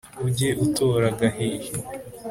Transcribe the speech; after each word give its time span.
Ujye 0.25 0.49
utora 0.65 1.05
agahihi 1.11 1.71